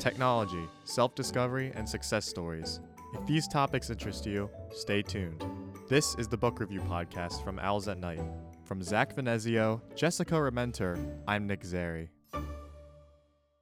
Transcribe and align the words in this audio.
technology, 0.00 0.66
self 0.84 1.14
discovery, 1.14 1.70
and 1.74 1.88
success 1.88 2.26
stories. 2.26 2.80
If 3.12 3.26
these 3.26 3.46
topics 3.46 3.90
interest 3.90 4.26
you, 4.26 4.50
stay 4.72 5.02
tuned. 5.02 5.44
This 5.88 6.14
is 6.16 6.26
the 6.26 6.36
Book 6.36 6.58
Review 6.58 6.80
Podcast 6.80 7.44
from 7.44 7.58
Owls 7.58 7.86
at 7.86 7.98
Night. 7.98 8.22
From 8.64 8.82
Zach 8.82 9.14
Venezio, 9.14 9.80
Jessica 9.94 10.34
Rementer, 10.34 10.96
I'm 11.28 11.46
Nick 11.46 11.62
Szary. 11.62 12.08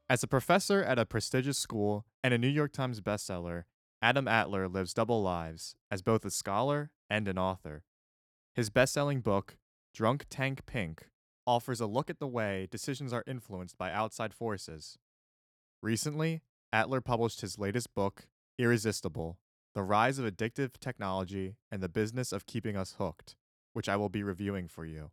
As 0.09 0.23
a 0.23 0.29
professor 0.29 0.83
at 0.83 0.99
a 0.99 1.05
prestigious 1.05 1.59
school 1.59 2.07
and 2.23 2.33
a 2.33 2.39
New 2.39 2.49
York 2.49 2.73
Times 2.73 3.01
bestseller, 3.01 3.65
Adam 4.01 4.29
Alter 4.29 4.69
lives 4.69 4.95
double 4.95 5.23
lives 5.23 5.75
as 5.91 6.03
both 6.03 6.25
a 6.25 6.31
scholar 6.31 6.91
and 7.11 7.27
an 7.27 7.39
author. 7.39 7.85
His 8.55 8.71
best 8.71 8.93
selling 8.93 9.21
book, 9.21 9.57
Drunk 9.93 10.27
Tank 10.31 10.67
Pink, 10.67 11.09
offers 11.47 11.81
a 11.81 11.87
look 11.87 12.11
at 12.11 12.19
the 12.19 12.29
way 12.29 12.69
decisions 12.71 13.13
are 13.13 13.25
influenced 13.27 13.79
by 13.79 13.91
outside 13.91 14.35
forces. 14.35 14.99
Recently, 15.81 16.43
Alter 16.73 17.01
published 17.01 17.41
his 17.41 17.57
latest 17.57 17.95
book, 17.95 18.27
Irresistible 18.59 19.39
The 19.77 19.85
Rise 19.85 20.19
of 20.19 20.25
Addictive 20.25 20.73
Technology 20.81 21.55
and 21.71 21.81
the 21.81 21.89
Business 21.89 22.33
of 22.33 22.47
Keeping 22.47 22.77
Us 22.77 22.97
Hooked, 22.99 23.37
which 23.75 23.89
I 23.89 23.95
will 23.95 24.09
be 24.09 24.25
reviewing 24.25 24.67
for 24.67 24.85
you. 24.85 25.13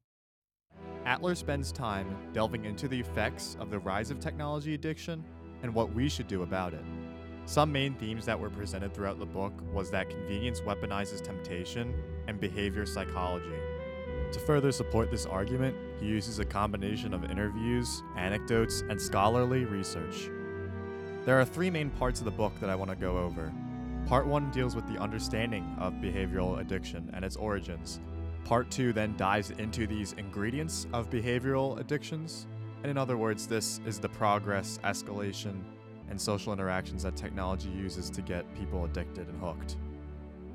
Alter 1.05 1.35
spends 1.35 1.71
time 1.71 2.17
delving 2.33 2.65
into 2.65 2.87
the 2.87 2.99
effects 2.99 3.55
of 3.59 3.69
the 3.69 3.77
rise 3.77 4.09
of 4.09 4.19
technology 4.19 4.73
addiction 4.73 5.23
and 5.61 5.71
what 5.71 5.93
we 5.93 6.09
should 6.09 6.27
do 6.27 6.41
about 6.41 6.73
it. 6.73 6.83
Some 7.45 7.71
main 7.71 7.93
themes 7.93 8.25
that 8.25 8.39
were 8.39 8.49
presented 8.49 8.91
throughout 8.91 9.19
the 9.19 9.25
book 9.27 9.53
was 9.71 9.91
that 9.91 10.09
convenience 10.09 10.61
weaponizes 10.61 11.21
temptation 11.21 11.93
and 12.27 12.39
behavior 12.39 12.87
psychology. 12.87 13.53
To 14.31 14.39
further 14.39 14.71
support 14.71 15.11
this 15.11 15.27
argument, 15.27 15.77
he 15.99 16.07
uses 16.07 16.39
a 16.39 16.45
combination 16.45 17.13
of 17.13 17.23
interviews, 17.23 18.01
anecdotes, 18.17 18.81
and 18.89 18.99
scholarly 18.99 19.65
research. 19.65 20.31
There 21.25 21.39
are 21.39 21.45
three 21.45 21.71
main 21.71 21.89
parts 21.89 22.19
of 22.19 22.25
the 22.25 22.31
book 22.31 22.53
that 22.59 22.69
I 22.69 22.75
want 22.75 22.91
to 22.91 22.95
go 22.95 23.17
over. 23.17 23.51
Part 24.05 24.27
1 24.27 24.51
deals 24.51 24.75
with 24.75 24.87
the 24.87 24.99
understanding 24.99 25.75
of 25.79 25.93
behavioral 25.93 26.59
addiction 26.59 27.09
and 27.15 27.25
its 27.25 27.35
origins. 27.35 27.99
Part 28.43 28.69
2 28.69 28.93
then 28.93 29.17
dives 29.17 29.49
into 29.49 29.87
these 29.87 30.13
ingredients 30.19 30.85
of 30.93 31.09
behavioral 31.09 31.79
addictions. 31.79 32.45
And 32.83 32.91
in 32.91 32.97
other 32.99 33.17
words, 33.17 33.47
this 33.47 33.79
is 33.87 33.97
the 33.97 34.07
progress, 34.07 34.77
escalation, 34.83 35.63
and 36.11 36.21
social 36.21 36.53
interactions 36.53 37.01
that 37.01 37.15
technology 37.15 37.69
uses 37.69 38.11
to 38.11 38.21
get 38.21 38.45
people 38.53 38.85
addicted 38.85 39.27
and 39.27 39.41
hooked. 39.41 39.77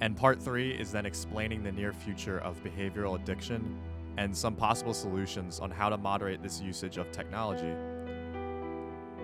And 0.00 0.16
part 0.16 0.40
3 0.40 0.70
is 0.70 0.92
then 0.92 1.04
explaining 1.04 1.64
the 1.64 1.72
near 1.72 1.92
future 1.92 2.38
of 2.38 2.62
behavioral 2.62 3.20
addiction 3.20 3.76
and 4.18 4.36
some 4.36 4.54
possible 4.54 4.94
solutions 4.94 5.58
on 5.58 5.72
how 5.72 5.88
to 5.88 5.98
moderate 5.98 6.44
this 6.44 6.60
usage 6.60 6.96
of 6.96 7.10
technology. 7.10 7.74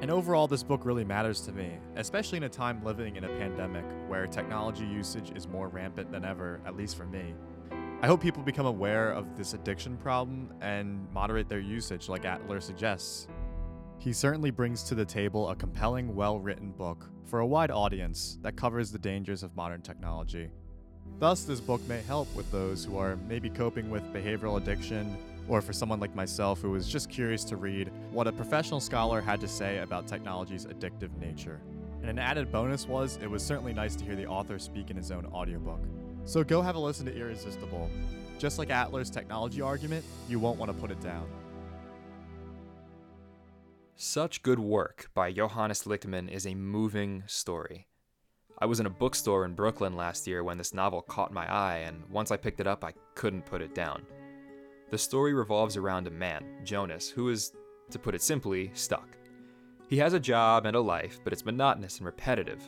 And 0.02 0.10
overall, 0.10 0.46
this 0.46 0.62
book 0.62 0.84
really 0.84 1.04
matters 1.04 1.40
to 1.42 1.52
me, 1.52 1.78
especially 1.96 2.36
in 2.36 2.44
a 2.44 2.48
time 2.48 2.84
living 2.84 3.16
in 3.16 3.24
a 3.24 3.28
pandemic 3.28 3.84
where 4.08 4.26
technology 4.26 4.84
usage 4.84 5.32
is 5.34 5.48
more 5.48 5.68
rampant 5.68 6.12
than 6.12 6.24
ever, 6.24 6.60
at 6.66 6.76
least 6.76 6.96
for 6.96 7.06
me. 7.06 7.34
I 8.02 8.06
hope 8.06 8.20
people 8.20 8.42
become 8.42 8.66
aware 8.66 9.12
of 9.12 9.38
this 9.38 9.54
addiction 9.54 9.96
problem 9.96 10.52
and 10.60 11.10
moderate 11.14 11.48
their 11.48 11.60
usage, 11.60 12.10
like 12.10 12.26
Alter 12.26 12.60
suggests. 12.60 13.26
He 13.98 14.12
certainly 14.12 14.50
brings 14.50 14.82
to 14.84 14.94
the 14.94 15.04
table 15.04 15.48
a 15.48 15.56
compelling, 15.56 16.14
well 16.14 16.38
written 16.38 16.72
book 16.72 17.08
for 17.24 17.40
a 17.40 17.46
wide 17.46 17.70
audience 17.70 18.38
that 18.42 18.54
covers 18.54 18.92
the 18.92 18.98
dangers 18.98 19.42
of 19.42 19.56
modern 19.56 19.80
technology. 19.80 20.50
Thus, 21.18 21.44
this 21.44 21.60
book 21.60 21.80
may 21.88 22.02
help 22.02 22.32
with 22.36 22.50
those 22.52 22.84
who 22.84 22.98
are 22.98 23.16
maybe 23.28 23.48
coping 23.48 23.88
with 23.88 24.02
behavioral 24.12 24.58
addiction 24.58 25.16
or 25.48 25.60
for 25.60 25.72
someone 25.72 26.00
like 26.00 26.14
myself 26.14 26.60
who 26.60 26.70
was 26.70 26.88
just 26.88 27.08
curious 27.08 27.44
to 27.44 27.56
read 27.56 27.90
what 28.10 28.26
a 28.26 28.32
professional 28.32 28.80
scholar 28.80 29.20
had 29.20 29.40
to 29.40 29.48
say 29.48 29.78
about 29.78 30.06
technology's 30.06 30.66
addictive 30.66 31.16
nature. 31.18 31.60
And 32.00 32.10
an 32.10 32.18
added 32.18 32.52
bonus 32.52 32.86
was 32.86 33.18
it 33.22 33.30
was 33.30 33.42
certainly 33.42 33.72
nice 33.72 33.96
to 33.96 34.04
hear 34.04 34.16
the 34.16 34.26
author 34.26 34.58
speak 34.58 34.90
in 34.90 34.96
his 34.96 35.10
own 35.10 35.26
audiobook. 35.26 35.80
So 36.24 36.42
go 36.42 36.60
have 36.62 36.76
a 36.76 36.78
listen 36.78 37.06
to 37.06 37.16
Irresistible. 37.16 37.90
Just 38.38 38.58
like 38.58 38.70
Alter's 38.70 39.10
technology 39.10 39.60
argument, 39.60 40.04
you 40.28 40.38
won't 40.38 40.58
want 40.58 40.70
to 40.70 40.78
put 40.78 40.90
it 40.90 41.00
down. 41.00 41.26
Such 43.94 44.42
Good 44.42 44.58
Work 44.58 45.10
by 45.14 45.32
Johannes 45.32 45.84
Lichtman 45.84 46.30
is 46.30 46.46
a 46.46 46.54
moving 46.54 47.22
story. 47.26 47.86
I 48.58 48.66
was 48.66 48.78
in 48.78 48.86
a 48.86 48.90
bookstore 48.90 49.44
in 49.44 49.54
Brooklyn 49.54 49.96
last 49.96 50.26
year 50.26 50.44
when 50.44 50.58
this 50.58 50.74
novel 50.74 51.00
caught 51.02 51.32
my 51.32 51.50
eye, 51.50 51.78
and 51.78 52.02
once 52.10 52.30
I 52.30 52.36
picked 52.36 52.60
it 52.60 52.66
up, 52.66 52.84
I 52.84 52.92
couldn't 53.14 53.46
put 53.46 53.62
it 53.62 53.74
down. 53.74 54.04
The 54.88 54.98
story 54.98 55.34
revolves 55.34 55.76
around 55.76 56.06
a 56.06 56.12
man, 56.12 56.44
Jonas, 56.64 57.10
who 57.10 57.28
is, 57.28 57.52
to 57.90 57.98
put 57.98 58.14
it 58.14 58.22
simply, 58.22 58.70
stuck. 58.74 59.16
He 59.88 59.98
has 59.98 60.12
a 60.12 60.20
job 60.20 60.64
and 60.64 60.76
a 60.76 60.80
life, 60.80 61.18
but 61.24 61.32
it's 61.32 61.44
monotonous 61.44 61.98
and 61.98 62.06
repetitive. 62.06 62.62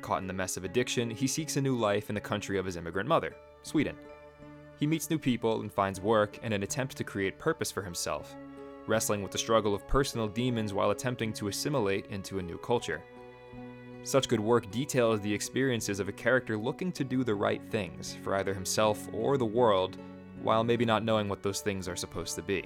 Caught 0.00 0.22
in 0.22 0.26
the 0.26 0.32
mess 0.32 0.56
of 0.56 0.64
addiction, 0.64 1.10
he 1.10 1.26
seeks 1.26 1.56
a 1.56 1.62
new 1.62 1.76
life 1.76 2.08
in 2.08 2.14
the 2.14 2.20
country 2.20 2.58
of 2.58 2.64
his 2.64 2.76
immigrant 2.76 3.08
mother, 3.08 3.36
Sweden. 3.62 3.96
He 4.80 4.86
meets 4.86 5.10
new 5.10 5.18
people 5.18 5.60
and 5.60 5.70
finds 5.70 6.00
work 6.00 6.38
in 6.42 6.52
an 6.52 6.62
attempt 6.62 6.96
to 6.96 7.04
create 7.04 7.38
purpose 7.38 7.70
for 7.70 7.82
himself, 7.82 8.34
wrestling 8.86 9.22
with 9.22 9.30
the 9.30 9.38
struggle 9.38 9.74
of 9.74 9.86
personal 9.86 10.28
demons 10.28 10.72
while 10.72 10.90
attempting 10.90 11.32
to 11.34 11.48
assimilate 11.48 12.06
into 12.06 12.38
a 12.38 12.42
new 12.42 12.58
culture. 12.58 13.02
Such 14.04 14.26
good 14.26 14.40
work 14.40 14.70
details 14.70 15.20
the 15.20 15.32
experiences 15.32 16.00
of 16.00 16.08
a 16.08 16.12
character 16.12 16.56
looking 16.56 16.90
to 16.92 17.04
do 17.04 17.22
the 17.22 17.34
right 17.34 17.62
things 17.70 18.16
for 18.22 18.34
either 18.34 18.52
himself 18.52 19.06
or 19.12 19.36
the 19.36 19.44
world 19.44 19.98
while 20.42 20.64
maybe 20.64 20.84
not 20.84 21.04
knowing 21.04 21.28
what 21.28 21.42
those 21.42 21.60
things 21.60 21.88
are 21.88 21.96
supposed 21.96 22.34
to 22.36 22.42
be. 22.42 22.64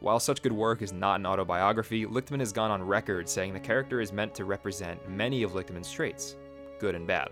While 0.00 0.20
such 0.20 0.42
good 0.42 0.52
work 0.52 0.80
is 0.80 0.92
not 0.92 1.18
an 1.18 1.26
autobiography, 1.26 2.06
Lichtman 2.06 2.38
has 2.38 2.52
gone 2.52 2.70
on 2.70 2.82
record 2.82 3.28
saying 3.28 3.52
the 3.52 3.60
character 3.60 4.00
is 4.00 4.12
meant 4.12 4.34
to 4.36 4.44
represent 4.44 5.08
many 5.08 5.42
of 5.42 5.52
Lichtman's 5.52 5.90
traits, 5.90 6.36
good 6.78 6.94
and 6.94 7.06
bad. 7.06 7.28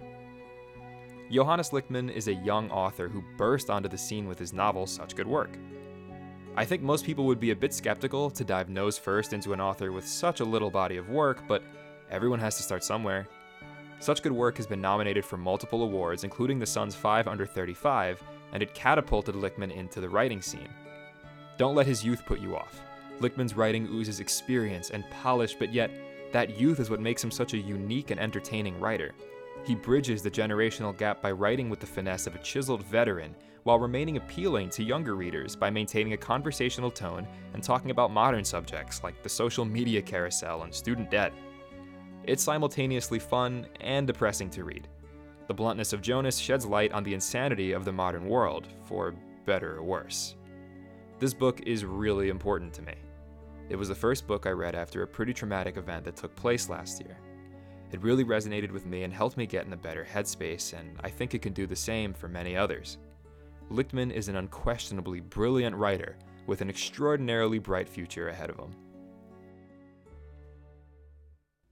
Johannes 1.31 1.71
Lichtman 1.71 2.13
is 2.13 2.29
a 2.29 2.35
young 2.35 2.71
author 2.71 3.09
who 3.09 3.23
burst 3.37 3.71
onto 3.71 3.89
the 3.89 3.99
scene 3.99 4.27
with 4.27 4.39
his 4.39 4.53
novel 4.53 4.87
Such 4.87 5.15
Good 5.15 5.27
Work. 5.27 5.59
I 6.57 6.65
think 6.65 6.83
most 6.83 7.05
people 7.05 7.27
would 7.27 7.39
be 7.39 7.51
a 7.51 7.57
bit 7.57 7.75
skeptical 7.75 8.31
to 8.31 8.45
dive 8.45 8.69
nose 8.69 8.97
first 8.97 9.33
into 9.33 9.53
an 9.53 9.61
author 9.61 9.93
with 9.93 10.07
such 10.07 10.41
a 10.41 10.45
little 10.45 10.71
body 10.71 10.97
of 10.97 11.09
work, 11.09 11.43
but 11.47 11.63
everyone 12.11 12.39
has 12.39 12.57
to 12.57 12.63
start 12.63 12.83
somewhere. 12.83 13.29
Such 13.99 14.23
Good 14.23 14.33
Work 14.33 14.57
has 14.57 14.67
been 14.67 14.81
nominated 14.81 15.25
for 15.25 15.37
multiple 15.37 15.83
awards, 15.83 16.25
including 16.25 16.59
the 16.59 16.67
Sun's 16.67 16.95
5 16.95 17.29
Under 17.29 17.47
35, 17.47 18.23
and 18.57 18.63
it 18.63 18.73
catapulted 18.73 19.35
Lichtman 19.35 19.71
into 19.71 20.01
the 20.01 20.09
writing 20.09 20.41
scene. 20.41 20.71
Don't 21.59 21.75
let 21.75 21.87
his 21.87 22.03
youth 22.03 22.25
put 22.25 22.41
you 22.41 22.57
off. 22.57 22.81
Lichtman's 23.21 23.55
writing 23.55 23.87
oozes 23.87 24.19
experience 24.19 24.89
and 24.89 25.05
polish, 25.11 25.55
but 25.55 25.75
yet, 25.75 25.91
that 26.33 26.59
youth 26.59 26.81
is 26.81 26.89
what 26.89 27.03
makes 27.03 27.23
him 27.23 27.31
such 27.31 27.53
a 27.53 27.59
unique 27.59 28.11
and 28.11 28.19
entertaining 28.19 28.81
writer. 28.81 29.13
He 29.67 29.75
bridges 29.75 30.23
the 30.23 30.31
generational 30.31 30.97
gap 30.97 31.21
by 31.21 31.33
writing 31.33 31.69
with 31.69 31.81
the 31.81 31.87
finesse 31.87 32.27
of 32.27 32.35
a 32.35 32.39
chiseled 32.39 32.83
veteran 32.85 33.37
while 33.65 33.79
remaining 33.79 34.17
appealing 34.17 34.71
to 34.71 34.83
younger 34.83 35.17
readers 35.17 35.55
by 35.55 35.69
maintaining 35.69 36.15
a 36.15 36.17
conversational 36.17 36.91
tone 36.91 37.29
and 37.53 37.63
talking 37.63 37.91
about 37.91 38.11
modern 38.11 38.43
subjects 38.43 39.05
like 39.05 39.23
the 39.23 39.29
social 39.29 39.67
media 39.67 40.01
carousel 40.01 40.63
and 40.63 40.75
student 40.75 41.11
debt. 41.11 41.35
It's 42.25 42.43
simultaneously 42.43 43.19
fun 43.19 43.67
and 43.83 44.07
depressing 44.07 44.49
to 44.49 44.65
read. 44.65 44.89
The 45.47 45.55
bluntness 45.55 45.93
of 45.93 46.03
Jonas 46.03 46.39
sheds 46.39 46.67
light 46.67 46.93
on 46.93 47.05
the 47.05 47.15
insanity 47.15 47.73
of 47.73 47.85
the 47.85 47.93
modern 47.93 48.27
world, 48.27 48.67
for 48.83 49.15
better 49.45 49.77
or 49.77 49.83
worse. 49.83 50.35
This 51.21 51.33
book 51.33 51.61
is 51.65 51.85
really 51.85 52.29
important 52.29 52.73
to 52.75 52.83
me. 52.83 52.95
It 53.69 53.77
was 53.77 53.89
the 53.89 53.95
first 53.95 54.27
book 54.27 54.47
I 54.47 54.51
read 54.51 54.75
after 54.75 55.03
a 55.03 55.07
pretty 55.07 55.33
traumatic 55.33 55.77
event 55.77 56.05
that 56.05 56.17
took 56.17 56.35
place 56.35 56.69
last 56.69 57.01
year. 57.01 57.17
It 57.93 58.03
really 58.03 58.25
resonated 58.25 58.73
with 58.73 58.87
me 58.87 59.05
and 59.05 59.13
helped 59.13 59.37
me 59.37 59.47
get 59.47 59.67
in 59.67 59.73
a 59.73 59.77
better 59.77 60.05
headspace, 60.05 60.77
and 60.79 60.99
I 61.03 61.11
think 61.11 61.35
it 61.35 61.43
can 61.43 61.53
do 61.53 61.67
the 61.67 61.77
same 61.77 62.13
for 62.13 62.29
many 62.29 62.57
others. 62.57 62.99
Lichtman 63.71 64.13
is 64.13 64.29
an 64.29 64.37
unquestionably 64.37 65.21
brilliant 65.21 65.77
writer 65.77 66.17
with 66.47 66.61
an 66.61 66.69
extraordinarily 66.69 67.59
bright 67.59 67.89
future 67.89 68.29
ahead 68.29 68.51
of 68.51 68.59
him. 68.59 68.71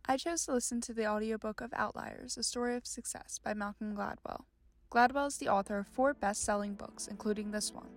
I 0.07 0.19
chose 0.19 0.45
to 0.45 0.53
listen 0.53 0.83
to 0.83 0.93
the 0.93 1.07
audiobook 1.07 1.63
of 1.63 1.73
Outliers, 1.75 2.37
A 2.37 2.43
Story 2.43 2.77
of 2.77 2.87
Success 2.87 3.41
by 3.43 3.55
Malcolm 3.55 3.97
Gladwell. 3.97 4.45
Gladwell 4.91 5.29
is 5.29 5.39
the 5.39 5.49
author 5.49 5.79
of 5.79 5.87
four 5.87 6.13
best 6.13 6.45
selling 6.45 6.75
books, 6.75 7.07
including 7.07 7.51
this 7.51 7.73
one. 7.73 7.89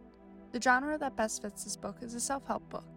The 0.53 0.61
genre 0.61 0.97
that 0.99 1.17
best 1.17 1.41
fits 1.41 1.65
this 1.65 1.75
book 1.75 1.97
is 2.01 2.13
a 2.13 2.21
self 2.21 2.47
help 2.47 2.69
book. 2.69 2.87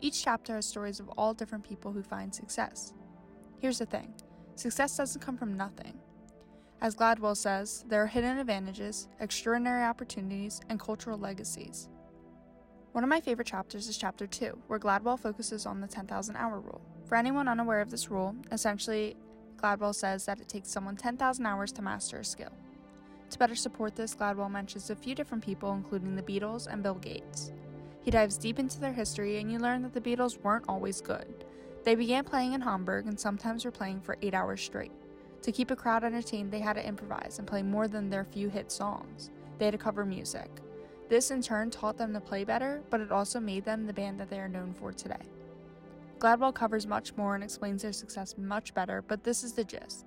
Each 0.00 0.22
chapter 0.22 0.54
has 0.54 0.66
stories 0.66 1.00
of 1.00 1.08
all 1.18 1.34
different 1.34 1.64
people 1.64 1.90
who 1.90 2.04
find 2.04 2.32
success. 2.32 2.94
Here's 3.58 3.80
the 3.80 3.86
thing 3.86 4.14
success 4.54 4.96
doesn't 4.96 5.20
come 5.20 5.36
from 5.36 5.56
nothing. 5.56 5.98
As 6.80 6.94
Gladwell 6.94 7.36
says, 7.36 7.84
there 7.88 8.04
are 8.04 8.06
hidden 8.06 8.38
advantages, 8.38 9.08
extraordinary 9.18 9.82
opportunities, 9.82 10.60
and 10.68 10.78
cultural 10.78 11.18
legacies. 11.18 11.88
One 12.92 13.02
of 13.02 13.10
my 13.10 13.20
favorite 13.20 13.48
chapters 13.48 13.88
is 13.88 13.98
Chapter 13.98 14.28
2, 14.28 14.62
where 14.68 14.78
Gladwell 14.78 15.18
focuses 15.18 15.66
on 15.66 15.80
the 15.80 15.88
10,000 15.88 16.36
hour 16.36 16.60
rule. 16.60 16.91
For 17.12 17.16
anyone 17.16 17.46
unaware 17.46 17.82
of 17.82 17.90
this 17.90 18.10
rule, 18.10 18.34
essentially, 18.52 19.16
Gladwell 19.58 19.94
says 19.94 20.24
that 20.24 20.40
it 20.40 20.48
takes 20.48 20.70
someone 20.70 20.96
10,000 20.96 21.44
hours 21.44 21.70
to 21.72 21.82
master 21.82 22.20
a 22.20 22.24
skill. 22.24 22.52
To 23.28 23.38
better 23.38 23.54
support 23.54 23.94
this, 23.94 24.14
Gladwell 24.14 24.50
mentions 24.50 24.88
a 24.88 24.96
few 24.96 25.14
different 25.14 25.44
people, 25.44 25.74
including 25.74 26.16
the 26.16 26.22
Beatles 26.22 26.66
and 26.66 26.82
Bill 26.82 26.94
Gates. 26.94 27.52
He 28.00 28.10
dives 28.10 28.38
deep 28.38 28.58
into 28.58 28.80
their 28.80 28.94
history, 28.94 29.36
and 29.36 29.52
you 29.52 29.58
learn 29.58 29.82
that 29.82 29.92
the 29.92 30.00
Beatles 30.00 30.42
weren't 30.42 30.64
always 30.70 31.02
good. 31.02 31.44
They 31.84 31.94
began 31.96 32.24
playing 32.24 32.54
in 32.54 32.62
Hamburg 32.62 33.04
and 33.06 33.20
sometimes 33.20 33.66
were 33.66 33.70
playing 33.70 34.00
for 34.00 34.16
eight 34.22 34.32
hours 34.32 34.62
straight. 34.62 34.92
To 35.42 35.52
keep 35.52 35.70
a 35.70 35.76
crowd 35.76 36.04
entertained, 36.04 36.50
they 36.50 36.60
had 36.60 36.76
to 36.76 36.88
improvise 36.88 37.38
and 37.38 37.46
play 37.46 37.62
more 37.62 37.88
than 37.88 38.08
their 38.08 38.24
few 38.24 38.48
hit 38.48 38.72
songs. 38.72 39.28
They 39.58 39.66
had 39.66 39.72
to 39.72 39.76
cover 39.76 40.06
music. 40.06 40.48
This 41.10 41.30
in 41.30 41.42
turn 41.42 41.68
taught 41.70 41.98
them 41.98 42.14
to 42.14 42.20
play 42.20 42.44
better, 42.44 42.80
but 42.88 43.02
it 43.02 43.12
also 43.12 43.38
made 43.38 43.66
them 43.66 43.86
the 43.86 43.92
band 43.92 44.18
that 44.18 44.30
they 44.30 44.40
are 44.40 44.48
known 44.48 44.72
for 44.72 44.94
today. 44.94 45.20
Gladwell 46.22 46.54
covers 46.54 46.86
much 46.86 47.16
more 47.16 47.34
and 47.34 47.42
explains 47.42 47.82
their 47.82 47.92
success 47.92 48.38
much 48.38 48.72
better, 48.74 49.02
but 49.02 49.24
this 49.24 49.42
is 49.42 49.54
the 49.54 49.64
gist. 49.64 50.06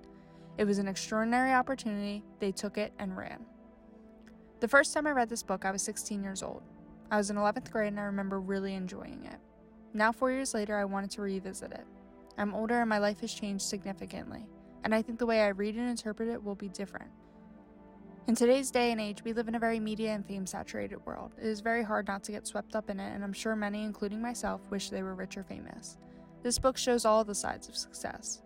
It 0.56 0.64
was 0.64 0.78
an 0.78 0.88
extraordinary 0.88 1.52
opportunity, 1.52 2.24
they 2.38 2.52
took 2.52 2.78
it 2.78 2.94
and 2.98 3.14
ran. 3.14 3.44
The 4.60 4.68
first 4.68 4.94
time 4.94 5.06
I 5.06 5.10
read 5.10 5.28
this 5.28 5.42
book, 5.42 5.66
I 5.66 5.70
was 5.70 5.82
16 5.82 6.22
years 6.22 6.42
old. 6.42 6.62
I 7.10 7.18
was 7.18 7.28
in 7.28 7.36
11th 7.36 7.70
grade 7.70 7.88
and 7.88 8.00
I 8.00 8.04
remember 8.04 8.40
really 8.40 8.72
enjoying 8.72 9.28
it. 9.30 9.38
Now, 9.92 10.10
four 10.10 10.30
years 10.30 10.54
later, 10.54 10.78
I 10.78 10.86
wanted 10.86 11.10
to 11.10 11.20
revisit 11.20 11.72
it. 11.72 11.84
I'm 12.38 12.54
older 12.54 12.80
and 12.80 12.88
my 12.88 12.96
life 12.96 13.20
has 13.20 13.34
changed 13.34 13.66
significantly, 13.66 14.46
and 14.84 14.94
I 14.94 15.02
think 15.02 15.18
the 15.18 15.26
way 15.26 15.42
I 15.42 15.48
read 15.48 15.74
and 15.74 15.90
interpret 15.90 16.30
it 16.30 16.42
will 16.42 16.54
be 16.54 16.70
different. 16.70 17.10
In 18.26 18.34
today's 18.34 18.70
day 18.70 18.90
and 18.90 19.02
age, 19.02 19.22
we 19.22 19.34
live 19.34 19.48
in 19.48 19.54
a 19.54 19.58
very 19.60 19.78
media 19.78 20.14
and 20.14 20.24
fame 20.24 20.46
saturated 20.46 21.04
world. 21.04 21.34
It 21.36 21.46
is 21.46 21.60
very 21.60 21.82
hard 21.82 22.08
not 22.08 22.24
to 22.24 22.32
get 22.32 22.46
swept 22.46 22.74
up 22.74 22.88
in 22.88 23.00
it, 23.00 23.14
and 23.14 23.22
I'm 23.22 23.34
sure 23.34 23.54
many, 23.54 23.84
including 23.84 24.22
myself, 24.22 24.62
wish 24.70 24.88
they 24.88 25.02
were 25.02 25.14
rich 25.14 25.36
or 25.36 25.42
famous. 25.42 25.98
This 26.46 26.60
book 26.60 26.76
shows 26.76 27.04
all 27.04 27.24
the 27.24 27.34
sides 27.34 27.68
of 27.68 27.74
success. 27.74 28.40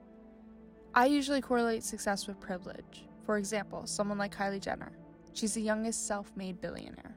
I 0.95 1.05
usually 1.05 1.43
correlate 1.43 1.85
success 1.85 2.27
with 2.27 2.41
privilege. 2.41 3.05
For 3.27 3.37
example, 3.37 3.87
someone 3.87 4.17
like 4.17 4.35
Kylie 4.35 4.59
Jenner. 4.59 4.93
She's 5.35 5.53
the 5.53 5.61
youngest 5.61 6.07
self 6.07 6.33
made 6.35 6.63
billionaire. 6.63 7.15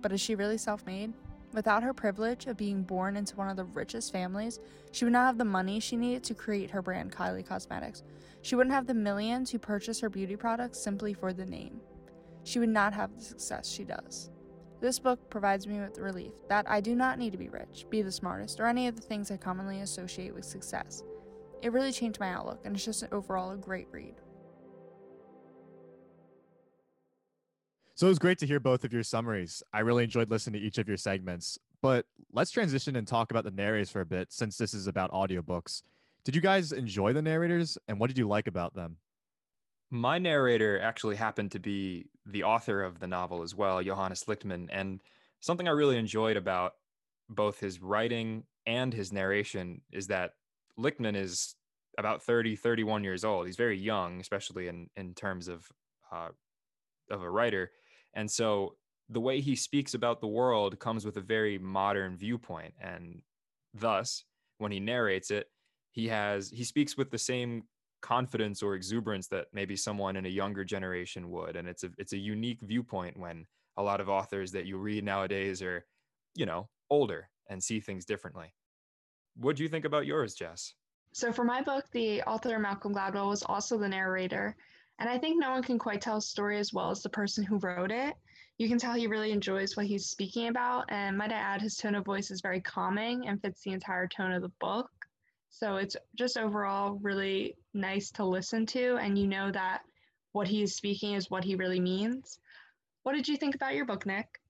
But 0.00 0.12
is 0.12 0.20
she 0.20 0.36
really 0.36 0.56
self 0.56 0.86
made? 0.86 1.12
Without 1.52 1.82
her 1.82 1.92
privilege 1.92 2.46
of 2.46 2.56
being 2.56 2.84
born 2.84 3.16
into 3.16 3.34
one 3.34 3.48
of 3.48 3.56
the 3.56 3.64
richest 3.64 4.12
families, 4.12 4.60
she 4.92 5.04
would 5.04 5.14
not 5.14 5.26
have 5.26 5.38
the 5.38 5.44
money 5.44 5.80
she 5.80 5.96
needed 5.96 6.22
to 6.22 6.34
create 6.34 6.70
her 6.70 6.80
brand, 6.80 7.10
Kylie 7.10 7.44
Cosmetics. 7.44 8.04
She 8.42 8.54
wouldn't 8.54 8.76
have 8.76 8.86
the 8.86 8.94
millions 8.94 9.50
who 9.50 9.58
purchase 9.58 9.98
her 9.98 10.08
beauty 10.08 10.36
products 10.36 10.78
simply 10.78 11.12
for 11.12 11.32
the 11.32 11.44
name. 11.44 11.80
She 12.44 12.60
would 12.60 12.68
not 12.68 12.92
have 12.92 13.16
the 13.16 13.24
success 13.24 13.68
she 13.68 13.82
does. 13.82 14.30
This 14.82 14.98
book 14.98 15.30
provides 15.30 15.68
me 15.68 15.78
with 15.78 16.00
relief 16.00 16.32
that 16.48 16.68
I 16.68 16.80
do 16.80 16.96
not 16.96 17.16
need 17.16 17.30
to 17.30 17.38
be 17.38 17.48
rich, 17.48 17.86
be 17.88 18.02
the 18.02 18.10
smartest, 18.10 18.58
or 18.58 18.66
any 18.66 18.88
of 18.88 18.96
the 18.96 19.00
things 19.00 19.30
I 19.30 19.36
commonly 19.36 19.80
associate 19.80 20.34
with 20.34 20.44
success. 20.44 21.04
It 21.62 21.70
really 21.70 21.92
changed 21.92 22.18
my 22.18 22.30
outlook, 22.30 22.62
and 22.64 22.74
it's 22.74 22.84
just 22.84 23.04
overall 23.12 23.52
a 23.52 23.56
great 23.56 23.86
read. 23.92 24.16
So 27.94 28.06
it 28.06 28.08
was 28.08 28.18
great 28.18 28.38
to 28.38 28.46
hear 28.46 28.58
both 28.58 28.82
of 28.82 28.92
your 28.92 29.04
summaries. 29.04 29.62
I 29.72 29.80
really 29.80 30.02
enjoyed 30.02 30.30
listening 30.30 30.60
to 30.60 30.66
each 30.66 30.78
of 30.78 30.88
your 30.88 30.96
segments. 30.96 31.60
But 31.80 32.06
let's 32.32 32.50
transition 32.50 32.96
and 32.96 33.06
talk 33.06 33.30
about 33.30 33.44
the 33.44 33.52
narrators 33.52 33.90
for 33.90 34.00
a 34.00 34.06
bit 34.06 34.32
since 34.32 34.58
this 34.58 34.74
is 34.74 34.88
about 34.88 35.12
audiobooks. 35.12 35.82
Did 36.24 36.34
you 36.34 36.40
guys 36.40 36.72
enjoy 36.72 37.12
the 37.12 37.22
narrators 37.22 37.78
and 37.86 38.00
what 38.00 38.08
did 38.08 38.18
you 38.18 38.26
like 38.26 38.48
about 38.48 38.74
them? 38.74 38.96
My 39.94 40.16
narrator 40.16 40.80
actually 40.80 41.16
happened 41.16 41.52
to 41.52 41.58
be 41.58 42.06
the 42.24 42.44
author 42.44 42.82
of 42.82 42.98
the 42.98 43.06
novel 43.06 43.42
as 43.42 43.54
well, 43.54 43.82
Johannes 43.82 44.24
Lichtman. 44.24 44.68
And 44.72 45.02
something 45.40 45.68
I 45.68 45.72
really 45.72 45.98
enjoyed 45.98 46.38
about 46.38 46.72
both 47.28 47.60
his 47.60 47.82
writing 47.82 48.44
and 48.64 48.94
his 48.94 49.12
narration 49.12 49.82
is 49.92 50.06
that 50.06 50.32
Lichtman 50.78 51.14
is 51.14 51.56
about 51.98 52.22
30, 52.22 52.56
31 52.56 53.04
years 53.04 53.22
old. 53.22 53.44
He's 53.44 53.56
very 53.56 53.78
young, 53.78 54.18
especially 54.18 54.66
in, 54.66 54.88
in 54.96 55.12
terms 55.12 55.46
of, 55.46 55.70
uh, 56.10 56.30
of 57.10 57.22
a 57.22 57.28
writer. 57.28 57.70
And 58.14 58.30
so 58.30 58.76
the 59.10 59.20
way 59.20 59.42
he 59.42 59.54
speaks 59.54 59.92
about 59.92 60.22
the 60.22 60.26
world 60.26 60.78
comes 60.78 61.04
with 61.04 61.18
a 61.18 61.20
very 61.20 61.58
modern 61.58 62.16
viewpoint. 62.16 62.72
And 62.80 63.20
thus, 63.74 64.24
when 64.56 64.72
he 64.72 64.80
narrates 64.80 65.30
it, 65.30 65.50
he 65.90 66.08
has 66.08 66.48
he 66.48 66.64
speaks 66.64 66.96
with 66.96 67.10
the 67.10 67.18
same 67.18 67.64
confidence 68.02 68.62
or 68.62 68.74
exuberance 68.74 69.28
that 69.28 69.46
maybe 69.52 69.76
someone 69.76 70.16
in 70.16 70.26
a 70.26 70.28
younger 70.28 70.64
generation 70.64 71.30
would. 71.30 71.56
And 71.56 71.66
it's 71.68 71.84
a 71.84 71.90
it's 71.98 72.12
a 72.12 72.18
unique 72.18 72.58
viewpoint 72.62 73.18
when 73.18 73.46
a 73.76 73.82
lot 73.82 74.00
of 74.00 74.08
authors 74.08 74.52
that 74.52 74.66
you 74.66 74.76
read 74.76 75.04
nowadays 75.04 75.62
are, 75.62 75.84
you 76.34 76.44
know, 76.44 76.68
older 76.90 77.30
and 77.48 77.62
see 77.62 77.80
things 77.80 78.04
differently. 78.04 78.52
What 79.36 79.56
do 79.56 79.62
you 79.62 79.68
think 79.68 79.86
about 79.86 80.04
yours, 80.04 80.34
Jess? 80.34 80.74
So 81.14 81.32
for 81.32 81.44
my 81.44 81.62
book, 81.62 81.84
the 81.92 82.22
author 82.22 82.58
Malcolm 82.58 82.94
Gladwell 82.94 83.28
was 83.28 83.42
also 83.42 83.78
the 83.78 83.88
narrator. 83.88 84.56
And 84.98 85.08
I 85.08 85.18
think 85.18 85.40
no 85.40 85.50
one 85.50 85.62
can 85.62 85.78
quite 85.78 86.00
tell 86.00 86.18
a 86.18 86.22
story 86.22 86.58
as 86.58 86.72
well 86.72 86.90
as 86.90 87.02
the 87.02 87.08
person 87.08 87.44
who 87.44 87.58
wrote 87.58 87.90
it. 87.90 88.14
You 88.58 88.68
can 88.68 88.78
tell 88.78 88.94
he 88.94 89.06
really 89.06 89.32
enjoys 89.32 89.76
what 89.76 89.86
he's 89.86 90.06
speaking 90.06 90.48
about. 90.48 90.84
And 90.90 91.16
might 91.16 91.32
I 91.32 91.36
add, 91.36 91.62
his 91.62 91.76
tone 91.76 91.94
of 91.94 92.04
voice 92.04 92.30
is 92.30 92.40
very 92.40 92.60
calming 92.60 93.26
and 93.26 93.40
fits 93.40 93.62
the 93.62 93.72
entire 93.72 94.06
tone 94.06 94.32
of 94.32 94.42
the 94.42 94.52
book. 94.60 94.90
So 95.52 95.76
it's 95.76 95.96
just 96.16 96.38
overall 96.38 96.98
really 97.02 97.56
nice 97.74 98.10
to 98.12 98.24
listen 98.24 98.66
to. 98.66 98.96
And 98.96 99.18
you 99.18 99.26
know 99.26 99.52
that 99.52 99.82
what 100.32 100.48
he 100.48 100.62
is 100.62 100.74
speaking 100.74 101.12
is 101.12 101.30
what 101.30 101.44
he 101.44 101.54
really 101.54 101.78
means. 101.78 102.40
What 103.02 103.14
did 103.14 103.28
you 103.28 103.36
think 103.36 103.54
about 103.54 103.74
your 103.74 103.84
book, 103.84 104.06
Nick? 104.06 104.40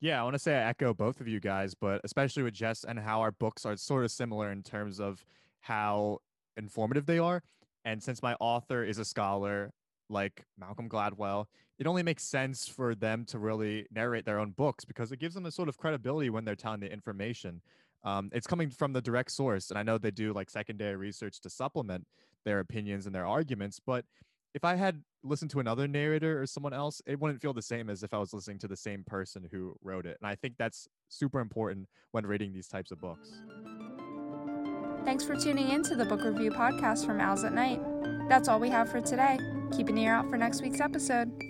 Yeah, 0.00 0.20
I 0.20 0.24
want 0.24 0.34
to 0.34 0.38
say 0.38 0.54
I 0.54 0.68
echo 0.68 0.92
both 0.92 1.20
of 1.20 1.28
you 1.28 1.40
guys, 1.40 1.74
but 1.74 2.00
especially 2.04 2.42
with 2.42 2.54
Jess 2.54 2.84
and 2.84 2.98
how 2.98 3.20
our 3.20 3.30
books 3.30 3.64
are 3.64 3.76
sort 3.76 4.04
of 4.04 4.10
similar 4.10 4.50
in 4.50 4.62
terms 4.62 4.98
of 4.98 5.24
how 5.60 6.18
informative 6.56 7.06
they 7.06 7.18
are. 7.18 7.42
And 7.84 8.02
since 8.02 8.22
my 8.22 8.34
author 8.40 8.82
is 8.82 8.98
a 8.98 9.04
scholar 9.04 9.72
like 10.08 10.44
Malcolm 10.58 10.88
Gladwell, 10.88 11.46
it 11.78 11.86
only 11.86 12.02
makes 12.02 12.24
sense 12.24 12.66
for 12.66 12.94
them 12.94 13.24
to 13.26 13.38
really 13.38 13.86
narrate 13.92 14.24
their 14.24 14.40
own 14.40 14.50
books 14.50 14.84
because 14.84 15.12
it 15.12 15.20
gives 15.20 15.34
them 15.34 15.46
a 15.46 15.52
sort 15.52 15.68
of 15.68 15.78
credibility 15.78 16.30
when 16.30 16.44
they're 16.44 16.56
telling 16.56 16.80
the 16.80 16.92
information. 16.92 17.62
Um, 18.04 18.30
it's 18.32 18.46
coming 18.46 18.70
from 18.70 18.92
the 18.92 19.02
direct 19.02 19.30
source. 19.30 19.70
And 19.70 19.78
I 19.78 19.82
know 19.82 19.98
they 19.98 20.10
do 20.10 20.32
like 20.32 20.50
secondary 20.50 20.96
research 20.96 21.40
to 21.40 21.50
supplement 21.50 22.06
their 22.44 22.60
opinions 22.60 23.06
and 23.06 23.14
their 23.14 23.26
arguments. 23.26 23.80
But 23.84 24.04
if 24.54 24.64
I 24.64 24.76
had 24.76 25.02
listened 25.22 25.50
to 25.52 25.60
another 25.60 25.86
narrator 25.86 26.40
or 26.40 26.46
someone 26.46 26.72
else, 26.72 27.02
it 27.06 27.20
wouldn't 27.20 27.40
feel 27.40 27.52
the 27.52 27.62
same 27.62 27.90
as 27.90 28.02
if 28.02 28.14
I 28.14 28.18
was 28.18 28.32
listening 28.32 28.58
to 28.60 28.68
the 28.68 28.76
same 28.76 29.04
person 29.06 29.48
who 29.50 29.76
wrote 29.82 30.06
it. 30.06 30.16
And 30.20 30.28
I 30.28 30.34
think 30.34 30.54
that's 30.58 30.88
super 31.08 31.40
important 31.40 31.88
when 32.12 32.26
reading 32.26 32.52
these 32.52 32.68
types 32.68 32.90
of 32.90 33.00
books. 33.00 33.30
Thanks 35.04 35.24
for 35.24 35.34
tuning 35.34 35.70
in 35.70 35.82
to 35.84 35.96
the 35.96 36.04
Book 36.04 36.22
Review 36.24 36.50
Podcast 36.50 37.06
from 37.06 37.20
Owls 37.20 37.44
at 37.44 37.52
Night. 37.52 37.80
That's 38.28 38.48
all 38.48 38.60
we 38.60 38.68
have 38.70 38.90
for 38.90 39.00
today. 39.00 39.38
Keep 39.72 39.88
an 39.88 39.98
ear 39.98 40.14
out 40.14 40.28
for 40.28 40.36
next 40.36 40.62
week's 40.62 40.80
episode. 40.80 41.49